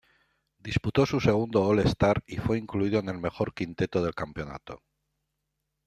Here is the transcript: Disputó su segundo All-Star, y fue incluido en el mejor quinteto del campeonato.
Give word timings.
Disputó 0.57 1.05
su 1.05 1.19
segundo 1.19 1.63
All-Star, 1.63 2.23
y 2.25 2.37
fue 2.37 2.57
incluido 2.57 2.97
en 2.99 3.09
el 3.09 3.19
mejor 3.19 3.53
quinteto 3.53 4.01
del 4.03 4.15
campeonato. 4.15 4.81